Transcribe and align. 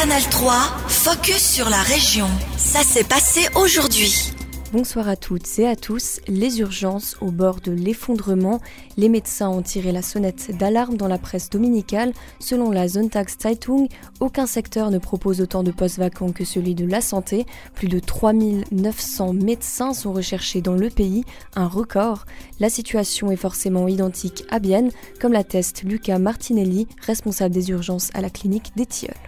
Canal 0.00 0.22
3, 0.22 0.52
focus 0.86 1.54
sur 1.54 1.68
la 1.68 1.82
région. 1.82 2.28
Ça 2.56 2.84
s'est 2.84 3.02
passé 3.02 3.48
aujourd'hui. 3.56 4.30
Bonsoir 4.72 5.08
à 5.08 5.16
toutes 5.16 5.58
et 5.58 5.66
à 5.66 5.74
tous. 5.74 6.20
Les 6.28 6.60
urgences 6.60 7.16
au 7.20 7.32
bord 7.32 7.60
de 7.60 7.72
l'effondrement. 7.72 8.60
Les 8.96 9.08
médecins 9.08 9.48
ont 9.48 9.60
tiré 9.60 9.90
la 9.90 10.02
sonnette 10.02 10.56
d'alarme 10.56 10.96
dans 10.96 11.08
la 11.08 11.18
presse 11.18 11.50
dominicale. 11.50 12.12
Selon 12.38 12.70
la 12.70 12.86
Zeitung, 12.86 13.88
aucun 14.20 14.46
secteur 14.46 14.92
ne 14.92 14.98
propose 14.98 15.40
autant 15.40 15.64
de 15.64 15.72
postes 15.72 15.98
vacants 15.98 16.30
que 16.30 16.44
celui 16.44 16.76
de 16.76 16.86
la 16.86 17.00
santé. 17.00 17.44
Plus 17.74 17.88
de 17.88 17.98
3900 17.98 19.32
médecins 19.32 19.94
sont 19.94 20.12
recherchés 20.12 20.60
dans 20.60 20.76
le 20.76 20.90
pays, 20.90 21.24
un 21.56 21.66
record. 21.66 22.24
La 22.60 22.70
situation 22.70 23.32
est 23.32 23.36
forcément 23.36 23.88
identique 23.88 24.44
à 24.48 24.60
Bienne, 24.60 24.92
comme 25.20 25.32
l'atteste 25.32 25.82
Luca 25.82 26.20
Martinelli, 26.20 26.86
responsable 27.04 27.52
des 27.52 27.70
urgences 27.70 28.10
à 28.14 28.20
la 28.20 28.30
clinique 28.30 28.70
des. 28.76 29.27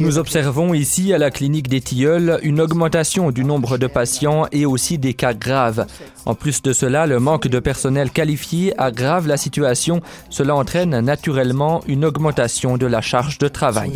Nous 0.00 0.18
observons 0.18 0.74
ici 0.74 1.12
à 1.12 1.18
la 1.18 1.30
clinique 1.30 1.68
des 1.68 1.80
Tilleuls 1.80 2.38
une 2.42 2.60
augmentation 2.60 3.30
du 3.30 3.44
nombre 3.44 3.78
de 3.78 3.86
patients 3.86 4.46
et 4.52 4.66
aussi 4.66 4.98
des 4.98 5.14
cas 5.14 5.34
graves. 5.34 5.86
En 6.26 6.34
plus 6.34 6.62
de 6.62 6.72
cela, 6.72 7.06
le 7.06 7.18
manque 7.20 7.48
de 7.48 7.58
personnel 7.58 8.10
qualifié 8.10 8.78
aggrave 8.78 9.26
la 9.26 9.36
situation. 9.36 10.00
Cela 10.30 10.54
entraîne 10.54 11.00
naturellement 11.00 11.82
une 11.86 12.04
augmentation 12.04 12.76
de 12.76 12.86
la 12.86 13.00
charge 13.00 13.38
de 13.38 13.48
travail. 13.48 13.92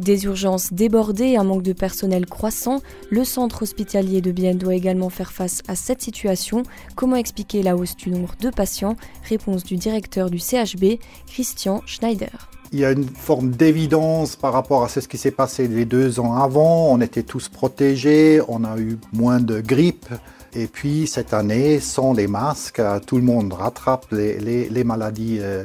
Des 0.00 0.24
urgences 0.24 0.72
débordées 0.72 1.36
un 1.36 1.44
manque 1.44 1.62
de 1.62 1.74
personnel 1.74 2.24
croissant, 2.24 2.80
le 3.10 3.22
centre 3.22 3.62
hospitalier 3.62 4.22
de 4.22 4.32
Bienne 4.32 4.56
doit 4.56 4.74
également 4.74 5.10
faire 5.10 5.30
face 5.30 5.60
à 5.68 5.76
cette 5.76 6.00
situation. 6.00 6.62
Comment 6.94 7.16
expliquer 7.16 7.62
la 7.62 7.76
hausse 7.76 7.96
du 7.96 8.08
nombre 8.08 8.34
de 8.40 8.48
patients? 8.48 8.96
Réponse 9.28 9.62
du 9.62 9.76
directeur 9.76 10.30
du 10.30 10.38
CHB, 10.38 10.98
Christian 11.26 11.82
Schneider 11.84 12.50
il 12.72 12.78
y 12.78 12.84
a 12.84 12.92
une 12.92 13.08
forme 13.08 13.50
d'évidence 13.50 14.36
par 14.36 14.52
rapport 14.52 14.84
à 14.84 14.88
ce 14.88 15.00
qui 15.00 15.18
s'est 15.18 15.32
passé 15.32 15.66
les 15.66 15.84
deux 15.84 16.20
ans 16.20 16.34
avant. 16.34 16.92
On 16.92 17.00
était 17.00 17.24
tous 17.24 17.48
protégés, 17.48 18.40
on 18.46 18.62
a 18.62 18.78
eu 18.78 18.96
moins 19.12 19.40
de 19.40 19.60
grippe. 19.60 20.06
Et 20.52 20.66
puis 20.66 21.06
cette 21.06 21.32
année, 21.32 21.78
sans 21.78 22.12
les 22.12 22.26
masques, 22.26 22.82
tout 23.06 23.16
le 23.16 23.22
monde 23.22 23.52
rattrape 23.52 24.06
les, 24.10 24.68
les, 24.68 24.84
maladies 24.84 25.38
euh, 25.40 25.62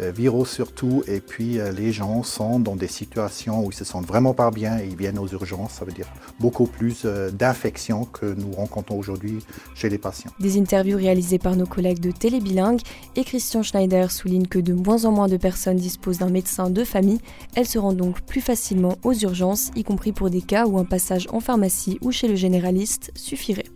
euh, 0.00 0.12
viraux 0.12 0.44
surtout. 0.44 1.02
Et 1.08 1.20
puis 1.20 1.58
euh, 1.58 1.72
les 1.72 1.90
gens 1.90 2.22
sont 2.22 2.60
dans 2.60 2.76
des 2.76 2.86
situations 2.86 3.64
où 3.64 3.70
ils 3.72 3.74
se 3.74 3.84
sentent 3.84 4.06
vraiment 4.06 4.34
pas 4.34 4.52
bien 4.52 4.78
et 4.78 4.86
ils 4.86 4.96
viennent 4.96 5.18
aux 5.18 5.26
urgences. 5.26 5.72
Ça 5.72 5.84
veut 5.84 5.92
dire 5.92 6.06
beaucoup 6.38 6.66
plus 6.66 7.04
d'infections 7.32 8.04
que 8.04 8.26
nous 8.26 8.52
rencontrons 8.52 8.96
aujourd'hui 8.96 9.40
chez 9.74 9.88
les 9.88 9.98
patients. 9.98 10.30
Des 10.38 10.56
interviews 10.56 10.96
réalisées 10.96 11.38
par 11.38 11.56
nos 11.56 11.66
collègues 11.66 12.00
de 12.00 12.12
Télébilingue 12.12 12.80
et 13.16 13.24
Christian 13.24 13.64
Schneider 13.64 14.12
souligne 14.12 14.46
que 14.46 14.60
de 14.60 14.72
moins 14.72 15.04
en 15.04 15.10
moins 15.10 15.28
de 15.28 15.36
personnes 15.36 15.78
disposent 15.78 16.18
d'un 16.18 16.30
médecin 16.30 16.70
de 16.70 16.84
famille. 16.84 17.20
Elles 17.56 17.66
se 17.66 17.78
rendent 17.78 17.96
donc 17.96 18.20
plus 18.20 18.40
facilement 18.40 18.98
aux 19.02 19.14
urgences, 19.14 19.70
y 19.74 19.82
compris 19.82 20.12
pour 20.12 20.30
des 20.30 20.42
cas 20.42 20.66
où 20.66 20.78
un 20.78 20.84
passage 20.84 21.26
en 21.32 21.40
pharmacie 21.40 21.98
ou 22.02 22.12
chez 22.12 22.28
le 22.28 22.36
généraliste 22.36 23.10
suffirait. 23.16 23.67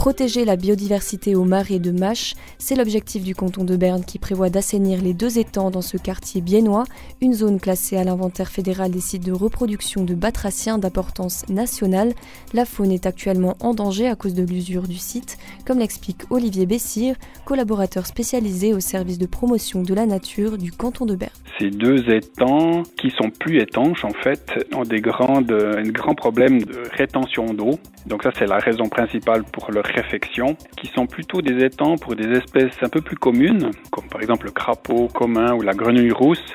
Protéger 0.00 0.46
la 0.46 0.56
biodiversité 0.56 1.34
au 1.34 1.44
marais 1.44 1.78
de 1.78 1.90
Mâche, 1.90 2.32
c'est 2.56 2.74
l'objectif 2.74 3.22
du 3.22 3.34
canton 3.34 3.64
de 3.64 3.76
Berne 3.76 4.02
qui 4.02 4.18
prévoit 4.18 4.48
d'assainir 4.48 5.02
les 5.02 5.12
deux 5.12 5.38
étangs 5.38 5.70
dans 5.70 5.82
ce 5.82 5.98
quartier 5.98 6.40
biennois, 6.40 6.84
une 7.20 7.34
zone 7.34 7.60
classée 7.60 7.98
à 7.98 8.04
l'inventaire 8.04 8.48
fédéral 8.48 8.92
des 8.92 9.00
sites 9.00 9.26
de 9.26 9.32
reproduction 9.32 10.02
de 10.02 10.14
batraciens 10.14 10.78
d'importance 10.78 11.46
nationale. 11.50 12.14
La 12.54 12.64
faune 12.64 12.92
est 12.92 13.04
actuellement 13.04 13.58
en 13.60 13.74
danger 13.74 14.08
à 14.08 14.16
cause 14.16 14.32
de 14.32 14.42
l'usure 14.42 14.88
du 14.88 14.96
site, 14.96 15.36
comme 15.66 15.80
l'explique 15.80 16.22
Olivier 16.30 16.64
Bessire, 16.64 17.16
collaborateur 17.44 18.06
spécialisé 18.06 18.72
au 18.72 18.80
service 18.80 19.18
de 19.18 19.26
promotion 19.26 19.82
de 19.82 19.92
la 19.92 20.06
nature 20.06 20.56
du 20.56 20.72
canton 20.72 21.04
de 21.04 21.14
Berne. 21.14 21.30
Ces 21.58 21.68
deux 21.68 22.08
étangs, 22.10 22.84
qui 22.96 23.10
sont 23.10 23.28
plus 23.28 23.60
étanches 23.60 24.06
en 24.06 24.14
fait, 24.22 24.66
ont 24.74 24.84
des 24.84 25.02
grandes, 25.02 25.52
un 25.52 25.90
grand 25.90 26.14
problème 26.14 26.62
de 26.62 26.84
rétention 26.96 27.52
d'eau. 27.52 27.78
Donc 28.06 28.22
ça 28.22 28.30
c'est 28.38 28.46
la 28.46 28.60
raison 28.60 28.88
principale 28.88 29.44
pour 29.44 29.70
leur 29.70 29.89
réfection, 29.90 30.56
qui 30.76 30.86
sont 30.88 31.06
plutôt 31.06 31.42
des 31.42 31.64
étangs 31.64 31.96
pour 31.96 32.16
des 32.16 32.28
espèces 32.36 32.76
un 32.82 32.88
peu 32.88 33.00
plus 33.00 33.16
communes, 33.16 33.70
comme 33.90 34.08
par 34.08 34.20
exemple 34.20 34.46
le 34.46 34.52
crapaud 34.52 35.08
commun 35.08 35.54
ou 35.54 35.62
la 35.62 35.72
grenouille 35.72 36.12
rousse, 36.12 36.54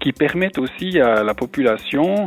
qui 0.00 0.12
permettent 0.12 0.58
aussi 0.58 1.00
à 1.00 1.22
la 1.22 1.34
population, 1.34 2.26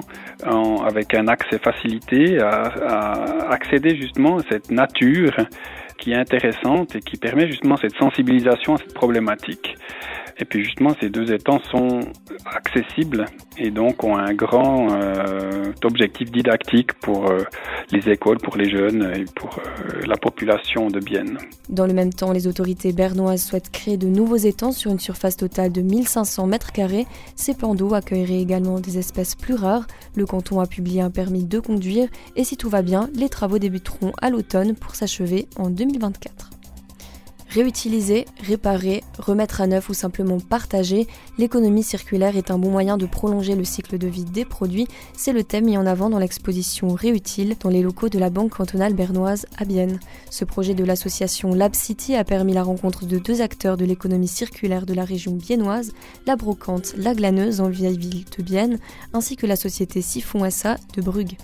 avec 0.86 1.14
un 1.14 1.28
accès 1.28 1.60
facilité, 1.60 2.40
à, 2.40 2.62
à 2.88 3.52
accéder 3.52 3.96
justement 3.96 4.38
à 4.38 4.42
cette 4.50 4.72
nature 4.72 5.36
qui 5.98 6.12
est 6.12 6.16
intéressante 6.16 6.96
et 6.96 7.00
qui 7.00 7.18
permet 7.18 7.48
justement 7.48 7.78
cette 7.78 7.96
sensibilisation 7.98 8.76
à 8.76 8.78
cette 8.78 8.94
problématique. 8.94 9.76
Et 10.40 10.46
puis 10.46 10.64
justement, 10.64 10.94
ces 11.02 11.10
deux 11.10 11.34
étangs 11.34 11.62
sont 11.72 12.02
accessibles 12.46 13.26
et 13.58 13.72
donc 13.72 14.04
ont 14.04 14.18
un 14.18 14.34
grand 14.34 14.92
euh, 14.92 15.74
objectif 15.84 16.32
didactique 16.32 16.94
pour 16.94 17.30
euh, 17.30 17.40
les 17.92 18.08
écoles, 18.10 18.38
pour 18.38 18.56
les 18.56 18.70
jeunes 18.70 19.12
et 19.16 19.26
pour 19.36 19.58
euh, 19.58 20.02
la 20.06 20.16
population 20.16 20.88
de 20.88 21.00
Bienne. 21.00 21.40
Dans 21.70 21.88
le 21.88 21.94
même 21.94 22.14
temps, 22.14 22.32
les 22.32 22.46
autorités 22.46 22.94
bernoises 22.94 23.44
souhaitent 23.44 23.72
créer 23.72 23.98
de 23.98 24.08
nouveaux 24.08 24.36
étangs 24.36 24.72
sur 24.72 24.92
une 24.92 25.00
surface 25.00 25.38
totale 25.38 25.72
de 25.72 25.82
1500 25.82 26.46
mètres 26.46 26.72
carrés. 26.72 27.08
Ces 27.36 27.56
plans 27.56 27.74
d'eau 27.74 27.96
accueilleraient 27.96 28.42
également 28.42 28.80
des 28.80 29.00
espèces 29.00 29.34
plus 29.34 29.56
rares. 29.56 29.88
Le 30.16 30.28
canton 30.28 30.60
a 30.60 30.68
publié 30.68 31.02
un 31.02 31.10
permis 31.10 31.46
de 31.46 31.60
conduire 31.60 32.10
et 32.36 32.44
si 32.44 32.58
tout 32.58 32.70
va 32.70 32.84
bien, 32.84 33.10
les 33.16 33.30
travaux 33.30 33.58
débuteront 33.58 34.12
à 34.22 34.30
l'automne 34.30 34.76
pour 34.76 34.94
s'achever 34.94 35.48
en 35.58 35.72
2024. 35.72 36.52
Réutiliser, 37.50 38.26
réparer, 38.44 39.02
remettre 39.18 39.62
à 39.62 39.68
neuf 39.68 39.90
ou 39.90 39.94
simplement 39.94 40.40
partager, 40.40 41.08
l'économie 41.38 41.84
circulaire 41.84 42.38
est 42.38 42.52
un 42.52 42.58
bon 42.58 42.70
moyen 42.70 42.98
de 42.98 43.06
prolonger 43.06 43.56
le 43.56 43.64
cycle 43.64 43.98
de 43.98 44.08
vie 44.08 44.24
des 44.24 44.46
produits. 44.46 44.88
C'est 45.16 45.34
le 45.34 45.44
thème 45.44 45.66
mis 45.66 45.78
en 45.78 45.86
avant 45.86 46.10
dans 46.10 46.20
l'exposition 46.20 46.94
Réutile 46.94 47.56
dans 47.62 47.70
les 47.70 47.82
locaux 47.82 48.10
de 48.10 48.20
la 48.20 48.30
Banque 48.30 48.52
cantonale 48.52 48.94
bernoise 48.94 49.46
à 49.58 49.66
Bienne. 49.66 50.00
Ce 50.30 50.46
projet 50.46 50.74
de 50.74 50.84
l'association 50.84 51.54
Lab 51.54 51.74
City 51.74 52.16
a 52.16 52.24
permis 52.24 52.54
la 52.54 52.64
rencontre 52.64 53.06
de 53.06 53.18
deux 53.18 53.42
acteurs 53.42 53.78
de 53.78 53.86
l'économie 53.86 54.28
circulaire 54.28 54.86
de 54.86 54.94
la 54.94 55.06
région 55.06 55.34
biennoise, 55.34 55.94
la 56.26 56.36
brocante 56.36 56.94
La 56.98 57.14
Glaneuse 57.14 57.62
en 57.62 57.70
vieille 57.70 57.98
ville 57.98 58.26
de 58.38 58.44
Bienne, 58.44 58.80
ainsi 59.14 59.36
que 59.36 59.46
la 59.46 59.56
société 59.56 60.02
Siphon 60.02 60.50
SA 60.50 60.78
de 60.96 61.02
Brugge. 61.02 61.38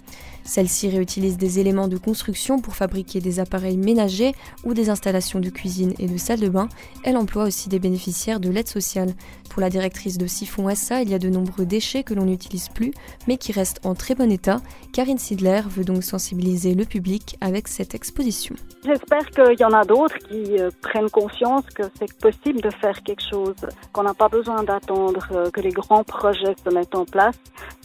Celle-ci 0.43 0.89
réutilise 0.89 1.37
des 1.37 1.59
éléments 1.59 1.87
de 1.87 1.97
construction 1.97 2.59
pour 2.59 2.75
fabriquer 2.75 3.19
des 3.19 3.39
appareils 3.39 3.77
ménagers 3.77 4.33
ou 4.63 4.73
des 4.73 4.89
installations 4.89 5.39
de 5.39 5.49
cuisine 5.49 5.93
et 5.99 6.07
de 6.07 6.17
salle 6.17 6.39
de 6.39 6.49
bain. 6.49 6.69
Elle 7.03 7.17
emploie 7.17 7.45
aussi 7.45 7.69
des 7.69 7.79
bénéficiaires 7.79 8.39
de 8.39 8.49
l'aide 8.49 8.67
sociale. 8.67 9.13
Pour 9.49 9.61
la 9.61 9.69
directrice 9.69 10.17
de 10.17 10.27
Siphon 10.27 10.73
SA, 10.73 11.01
il 11.01 11.09
y 11.09 11.13
a 11.13 11.19
de 11.19 11.29
nombreux 11.29 11.65
déchets 11.65 12.03
que 12.03 12.13
l'on 12.13 12.25
n'utilise 12.25 12.69
plus, 12.69 12.91
mais 13.27 13.37
qui 13.37 13.51
restent 13.51 13.85
en 13.85 13.95
très 13.95 14.15
bon 14.15 14.31
état. 14.31 14.61
Karine 14.93 15.17
Sidler 15.17 15.61
veut 15.67 15.83
donc 15.83 16.03
sensibiliser 16.03 16.73
le 16.73 16.85
public 16.85 17.37
avec 17.41 17.67
cette 17.67 17.95
exposition. 17.95 18.55
J'espère 18.85 19.25
qu'il 19.29 19.59
y 19.59 19.63
en 19.63 19.71
a 19.71 19.85
d'autres 19.85 20.17
qui 20.27 20.59
euh, 20.59 20.69
prennent 20.81 21.09
conscience 21.09 21.63
que 21.73 21.83
c'est 21.97 22.11
possible 22.19 22.59
de 22.61 22.69
faire 22.81 23.01
quelque 23.03 23.23
chose, 23.29 23.55
qu'on 23.93 24.03
n'a 24.03 24.13
pas 24.13 24.27
besoin 24.27 24.63
d'attendre 24.63 25.25
euh, 25.31 25.49
que 25.51 25.61
les 25.61 25.71
grands 25.71 26.03
projets 26.03 26.55
se 26.63 26.73
mettent 26.73 26.95
en 26.95 27.05
place, 27.05 27.35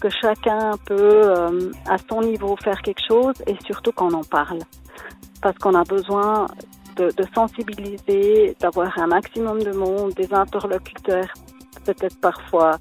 que 0.00 0.08
chacun 0.10 0.72
peut 0.86 1.22
euh, 1.24 1.70
à 1.88 1.98
son 2.10 2.22
niveau 2.22 2.47
faire 2.56 2.80
quelque 2.82 3.02
chose 3.06 3.34
et 3.46 3.56
surtout 3.64 3.92
qu'on 3.92 4.12
en 4.12 4.24
parle. 4.24 4.60
Parce 5.42 5.56
qu'on 5.58 5.74
a 5.74 5.84
besoin 5.84 6.46
de, 6.96 7.12
sensibiliser, 7.34 8.56
d'avoir 8.60 8.98
un 8.98 9.06
maximum 9.06 9.62
de 9.62 9.72
monde, 9.72 10.12
des 10.14 10.32
interlocuteurs 10.34 11.32
peut-être 11.84 12.20
parfois 12.20 12.78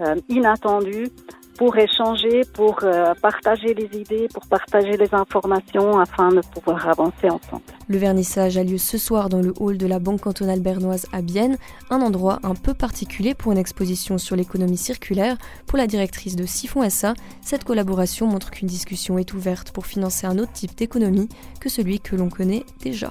euh, 0.00 0.16
inattendus 0.28 1.10
pour 1.58 1.76
échanger, 1.76 2.42
pour 2.54 2.78
euh, 2.84 3.12
partager 3.20 3.74
les 3.74 4.00
idées, 4.00 4.28
pour 4.32 4.46
partager 4.46 4.96
les 4.96 5.12
informations 5.12 5.98
afin 5.98 6.28
de 6.28 6.40
pouvoir 6.40 6.88
avancer 6.88 7.28
ensemble. 7.28 7.62
Le 7.88 7.98
vernissage 7.98 8.56
a 8.56 8.62
lieu 8.62 8.78
ce 8.78 8.96
soir 8.96 9.28
dans 9.28 9.40
le 9.40 9.52
hall 9.58 9.76
de 9.76 9.86
la 9.86 9.98
Banque 9.98 10.20
cantonale 10.20 10.60
bernoise 10.60 11.06
à 11.12 11.20
Bienne, 11.20 11.58
un 11.90 12.00
endroit 12.00 12.38
un 12.44 12.54
peu 12.54 12.74
particulier 12.74 13.34
pour 13.34 13.50
une 13.50 13.58
exposition 13.58 14.18
sur 14.18 14.36
l'économie 14.36 14.76
circulaire. 14.76 15.36
Pour 15.66 15.78
la 15.78 15.88
directrice 15.88 16.36
de 16.36 16.46
Siphon 16.46 16.88
SA, 16.88 17.14
cette 17.42 17.64
collaboration 17.64 18.28
montre 18.28 18.50
qu'une 18.50 18.68
discussion 18.68 19.18
est 19.18 19.34
ouverte 19.34 19.72
pour 19.72 19.86
financer 19.86 20.28
un 20.28 20.38
autre 20.38 20.52
type 20.52 20.76
d'économie 20.76 21.28
que 21.60 21.68
celui 21.68 21.98
que 21.98 22.14
l'on 22.14 22.28
connaît 22.28 22.64
déjà. 22.80 23.10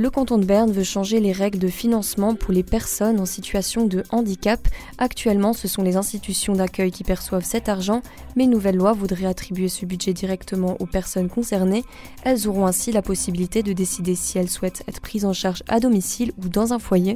Le 0.00 0.08
canton 0.08 0.38
de 0.38 0.46
Berne 0.46 0.72
veut 0.72 0.82
changer 0.82 1.20
les 1.20 1.30
règles 1.30 1.58
de 1.58 1.68
financement 1.68 2.34
pour 2.34 2.54
les 2.54 2.62
personnes 2.62 3.20
en 3.20 3.26
situation 3.26 3.84
de 3.84 4.02
handicap. 4.08 4.66
Actuellement, 4.96 5.52
ce 5.52 5.68
sont 5.68 5.82
les 5.82 5.96
institutions 5.96 6.54
d'accueil 6.54 6.90
qui 6.90 7.04
perçoivent 7.04 7.44
cet 7.44 7.68
argent, 7.68 8.00
mais 8.34 8.44
une 8.44 8.50
nouvelle 8.50 8.76
loi 8.76 8.94
voudrait 8.94 9.26
attribuer 9.26 9.68
ce 9.68 9.84
budget 9.84 10.14
directement 10.14 10.78
aux 10.80 10.86
personnes 10.86 11.28
concernées. 11.28 11.84
Elles 12.24 12.48
auront 12.48 12.64
ainsi 12.64 12.92
la 12.92 13.02
possibilité 13.02 13.62
de 13.62 13.74
décider 13.74 14.14
si 14.14 14.38
elles 14.38 14.48
souhaitent 14.48 14.84
être 14.88 15.02
prises 15.02 15.26
en 15.26 15.34
charge 15.34 15.62
à 15.68 15.80
domicile 15.80 16.32
ou 16.42 16.48
dans 16.48 16.72
un 16.72 16.78
foyer. 16.78 17.12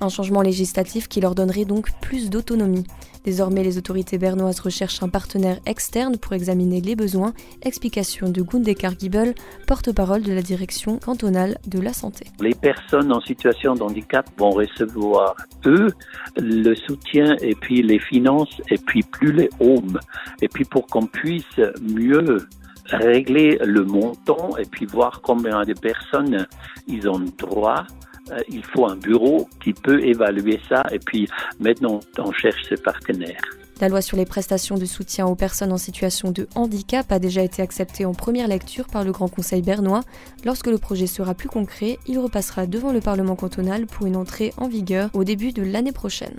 Un 0.00 0.08
changement 0.08 0.42
législatif 0.42 1.06
qui 1.06 1.20
leur 1.20 1.36
donnerait 1.36 1.66
donc 1.66 1.92
plus 2.00 2.30
d'autonomie. 2.30 2.84
Désormais, 3.24 3.64
les 3.64 3.78
autorités 3.78 4.18
bernoises 4.18 4.60
recherchent 4.60 5.02
un 5.02 5.08
partenaire 5.08 5.60
externe 5.64 6.18
pour 6.18 6.34
examiner 6.34 6.80
les 6.80 6.94
besoins. 6.94 7.32
Explication 7.62 8.28
de 8.28 8.42
Gundekar 8.42 8.98
Giebel, 8.98 9.34
porte-parole 9.66 10.22
de 10.22 10.32
la 10.32 10.42
direction 10.42 10.98
cantonale 10.98 11.58
de 11.66 11.80
la 11.80 11.94
santé. 11.94 12.23
Les 12.40 12.54
personnes 12.54 13.12
en 13.12 13.20
situation 13.20 13.74
de 13.74 13.82
handicap 13.82 14.26
vont 14.38 14.50
recevoir, 14.50 15.36
eux, 15.66 15.88
le 16.36 16.74
soutien 16.74 17.36
et 17.40 17.54
puis 17.54 17.82
les 17.82 17.98
finances 17.98 18.60
et 18.70 18.78
puis 18.78 19.02
plus 19.02 19.32
les 19.32 19.50
homes. 19.60 19.98
Et 20.42 20.48
puis 20.48 20.64
pour 20.64 20.86
qu'on 20.86 21.06
puisse 21.06 21.60
mieux 21.80 22.38
régler 22.86 23.58
le 23.64 23.84
montant 23.84 24.56
et 24.58 24.64
puis 24.64 24.86
voir 24.86 25.20
combien 25.22 25.62
de 25.62 25.74
personnes 25.74 26.46
ils 26.86 27.08
ont 27.08 27.20
droit. 27.38 27.84
Euh, 28.30 28.38
il 28.48 28.64
faut 28.64 28.86
un 28.86 28.96
bureau 28.96 29.48
qui 29.62 29.72
peut 29.74 30.02
évaluer 30.02 30.58
ça 30.68 30.82
et 30.90 30.98
puis 30.98 31.28
maintenant 31.60 32.00
on 32.18 32.32
cherche 32.32 32.62
ses 32.68 32.76
partenaires. 32.76 33.42
La 33.80 33.88
loi 33.88 34.00
sur 34.00 34.16
les 34.16 34.24
prestations 34.24 34.76
de 34.76 34.84
soutien 34.84 35.26
aux 35.26 35.34
personnes 35.34 35.72
en 35.72 35.78
situation 35.78 36.30
de 36.30 36.48
handicap 36.54 37.10
a 37.10 37.18
déjà 37.18 37.42
été 37.42 37.60
acceptée 37.60 38.04
en 38.04 38.14
première 38.14 38.46
lecture 38.46 38.86
par 38.86 39.02
le 39.02 39.10
Grand 39.10 39.28
Conseil 39.28 39.62
bernois. 39.62 40.02
Lorsque 40.44 40.68
le 40.68 40.78
projet 40.78 41.08
sera 41.08 41.34
plus 41.34 41.48
concret, 41.48 41.98
il 42.06 42.18
repassera 42.18 42.66
devant 42.66 42.92
le 42.92 43.00
Parlement 43.00 43.34
cantonal 43.34 43.86
pour 43.86 44.06
une 44.06 44.16
entrée 44.16 44.52
en 44.58 44.68
vigueur 44.68 45.10
au 45.12 45.24
début 45.24 45.52
de 45.52 45.62
l'année 45.62 45.92
prochaine. 45.92 46.36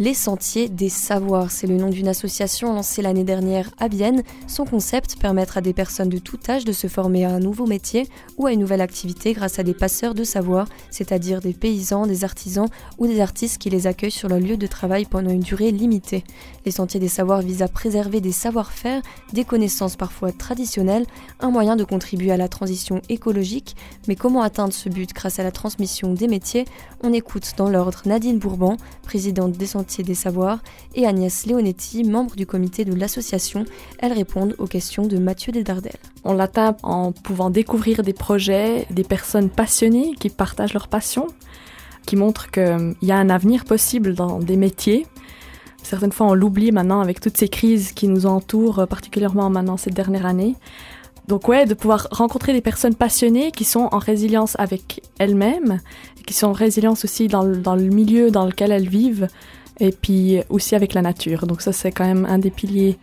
Les 0.00 0.12
Sentiers 0.12 0.68
des 0.68 0.88
Savoirs, 0.88 1.52
c'est 1.52 1.68
le 1.68 1.76
nom 1.76 1.88
d'une 1.88 2.08
association 2.08 2.74
lancée 2.74 3.00
l'année 3.00 3.22
dernière 3.22 3.70
à 3.78 3.86
Vienne. 3.86 4.24
Son 4.48 4.64
concept, 4.64 5.20
permettre 5.20 5.56
à 5.56 5.60
des 5.60 5.72
personnes 5.72 6.08
de 6.08 6.18
tout 6.18 6.40
âge 6.48 6.64
de 6.64 6.72
se 6.72 6.88
former 6.88 7.24
à 7.24 7.30
un 7.30 7.38
nouveau 7.38 7.64
métier 7.64 8.08
ou 8.36 8.46
à 8.46 8.52
une 8.52 8.58
nouvelle 8.58 8.80
activité 8.80 9.34
grâce 9.34 9.60
à 9.60 9.62
des 9.62 9.72
passeurs 9.72 10.14
de 10.14 10.24
savoir, 10.24 10.66
c'est-à-dire 10.90 11.40
des 11.40 11.52
paysans, 11.52 12.08
des 12.08 12.24
artisans 12.24 12.66
ou 12.98 13.06
des 13.06 13.20
artistes 13.20 13.58
qui 13.58 13.70
les 13.70 13.86
accueillent 13.86 14.10
sur 14.10 14.28
leur 14.28 14.40
lieu 14.40 14.56
de 14.56 14.66
travail 14.66 15.04
pendant 15.04 15.30
une 15.30 15.38
durée 15.38 15.70
limitée. 15.70 16.24
Les 16.66 16.72
Sentiers 16.72 16.98
des 16.98 17.06
Savoirs 17.06 17.42
visent 17.42 17.62
à 17.62 17.68
préserver 17.68 18.20
des 18.20 18.32
savoir-faire, 18.32 19.00
des 19.32 19.44
connaissances 19.44 19.94
parfois 19.94 20.32
traditionnelles, 20.32 21.06
un 21.38 21.50
moyen 21.50 21.76
de 21.76 21.84
contribuer 21.84 22.32
à 22.32 22.36
la 22.36 22.48
transition 22.48 23.00
écologique. 23.08 23.76
Mais 24.08 24.16
comment 24.16 24.42
atteindre 24.42 24.72
ce 24.72 24.88
but 24.88 25.12
grâce 25.14 25.38
à 25.38 25.44
la 25.44 25.52
transmission 25.52 26.14
des 26.14 26.26
métiers? 26.26 26.64
On 27.04 27.12
écoute 27.12 27.52
dans 27.56 27.68
l'ordre 27.68 28.02
Nadine 28.06 28.38
Bourbon, 28.38 28.76
présidente 29.04 29.52
des 29.52 29.66
Sentiers 29.66 29.83
des 29.84 30.14
Savoirs, 30.14 30.60
et 30.94 31.06
Agnès 31.06 31.46
Leonetti, 31.46 32.04
membre 32.04 32.36
du 32.36 32.46
comité 32.46 32.84
de 32.84 32.94
l'association. 32.94 33.64
Elles 33.98 34.12
répondent 34.12 34.54
aux 34.58 34.66
questions 34.66 35.06
de 35.06 35.18
Mathieu 35.18 35.52
Desdardelles. 35.52 35.92
On 36.24 36.32
l'atteint 36.32 36.76
en 36.82 37.12
pouvant 37.12 37.50
découvrir 37.50 38.02
des 38.02 38.12
projets, 38.12 38.86
des 38.90 39.04
personnes 39.04 39.50
passionnées 39.50 40.14
qui 40.18 40.30
partagent 40.30 40.74
leur 40.74 40.88
passion, 40.88 41.26
qui 42.06 42.16
montrent 42.16 42.50
qu'il 42.50 42.96
y 43.02 43.12
a 43.12 43.16
un 43.16 43.30
avenir 43.30 43.64
possible 43.64 44.14
dans 44.14 44.38
des 44.38 44.56
métiers. 44.56 45.06
Certaines 45.82 46.12
fois, 46.12 46.28
on 46.28 46.34
l'oublie 46.34 46.72
maintenant 46.72 47.00
avec 47.00 47.20
toutes 47.20 47.36
ces 47.36 47.48
crises 47.48 47.92
qui 47.92 48.08
nous 48.08 48.26
entourent, 48.26 48.86
particulièrement 48.88 49.50
maintenant 49.50 49.76
cette 49.76 49.94
dernière 49.94 50.26
année. 50.26 50.56
Donc 51.28 51.48
ouais, 51.48 51.64
de 51.64 51.72
pouvoir 51.72 52.08
rencontrer 52.10 52.52
des 52.52 52.60
personnes 52.60 52.94
passionnées 52.94 53.50
qui 53.50 53.64
sont 53.64 53.88
en 53.92 53.98
résilience 53.98 54.56
avec 54.58 55.02
elles-mêmes, 55.18 55.80
qui 56.26 56.34
sont 56.34 56.48
en 56.48 56.52
résilience 56.52 57.04
aussi 57.04 57.28
dans 57.28 57.42
le 57.42 57.88
milieu 57.88 58.30
dans 58.30 58.44
lequel 58.44 58.72
elles 58.72 58.88
vivent, 58.88 59.28
et 59.80 59.92
puis 59.92 60.40
aussi 60.48 60.74
avec 60.74 60.94
la 60.94 61.02
nature. 61.02 61.46
Donc 61.46 61.62
ça, 61.62 61.72
c'est 61.72 61.92
quand 61.92 62.06
même 62.06 62.26
un 62.26 62.38
des 62.38 62.50
piliers 62.50 62.98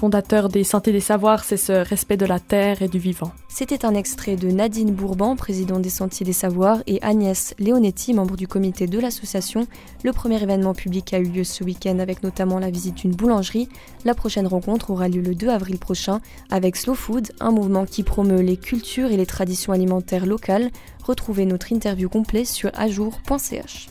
fondateurs 0.00 0.48
des 0.48 0.64
Santé 0.64 0.92
des 0.92 1.00
Savoirs, 1.00 1.44
c'est 1.44 1.58
ce 1.58 1.72
respect 1.72 2.16
de 2.16 2.24
la 2.24 2.40
terre 2.40 2.80
et 2.80 2.88
du 2.88 2.98
vivant. 2.98 3.32
C'était 3.48 3.84
un 3.84 3.94
extrait 3.94 4.36
de 4.36 4.48
Nadine 4.48 4.92
Bourban, 4.92 5.36
présidente 5.36 5.82
des 5.82 5.90
Sentiers 5.90 6.24
des 6.24 6.32
Savoirs, 6.32 6.82
et 6.86 7.02
Agnès 7.02 7.54
Leonetti, 7.58 8.14
membre 8.14 8.34
du 8.38 8.48
comité 8.48 8.86
de 8.86 8.98
l'association. 8.98 9.66
Le 10.02 10.14
premier 10.14 10.42
événement 10.42 10.72
public 10.72 11.12
a 11.12 11.18
eu 11.18 11.24
lieu 11.24 11.44
ce 11.44 11.62
week-end 11.64 11.98
avec 11.98 12.22
notamment 12.22 12.58
la 12.58 12.70
visite 12.70 12.94
d'une 12.94 13.14
boulangerie. 13.14 13.68
La 14.06 14.14
prochaine 14.14 14.46
rencontre 14.46 14.90
aura 14.90 15.06
lieu 15.06 15.20
le 15.20 15.34
2 15.34 15.50
avril 15.50 15.76
prochain 15.76 16.22
avec 16.48 16.76
Slow 16.76 16.94
Food, 16.94 17.32
un 17.38 17.50
mouvement 17.50 17.84
qui 17.84 18.02
promeut 18.02 18.40
les 18.40 18.56
cultures 18.56 19.10
et 19.10 19.18
les 19.18 19.26
traditions 19.26 19.74
alimentaires 19.74 20.24
locales. 20.24 20.70
Retrouvez 21.04 21.44
notre 21.44 21.72
interview 21.72 22.08
complète 22.08 22.46
sur 22.46 22.70
ajour.ch. 22.74 23.90